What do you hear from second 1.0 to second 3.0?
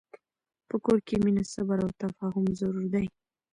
کې مینه، صبر، او تفاهم ضرور